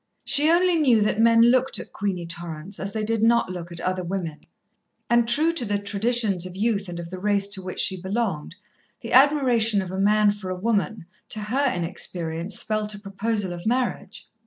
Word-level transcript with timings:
She 0.25 0.49
only 0.49 0.77
knew 0.77 0.99
that 1.01 1.19
men 1.21 1.41
looked 1.43 1.77
at 1.77 1.93
Queenie 1.93 2.25
Torrance 2.25 2.79
as 2.79 2.91
they 2.91 3.03
did 3.03 3.21
not 3.21 3.51
look 3.51 3.71
at 3.71 3.79
other 3.79 4.03
women, 4.03 4.47
and, 5.11 5.29
true 5.29 5.51
to 5.51 5.63
the 5.63 5.77
traditions 5.77 6.43
of 6.47 6.55
youth 6.55 6.89
and 6.89 6.99
of 6.99 7.11
the 7.11 7.19
race 7.19 7.47
to 7.49 7.61
which 7.61 7.79
she 7.79 8.01
belonged, 8.01 8.55
the 9.01 9.13
admiration 9.13 9.79
of 9.79 9.91
a 9.91 9.99
man 9.99 10.31
for 10.31 10.49
a 10.49 10.57
woman, 10.57 11.05
to 11.29 11.39
her 11.39 11.71
inexperience 11.71 12.57
spelt 12.59 12.95
a 12.95 12.99
proposal 12.99 13.53
of 13.53 13.67
marriage. 13.67 14.27